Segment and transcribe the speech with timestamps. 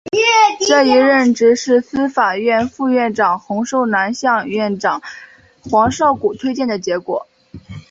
[0.67, 5.03] 这一任职是司法院副院长洪寿南向院长
[5.69, 7.27] 黄少谷推荐的结果。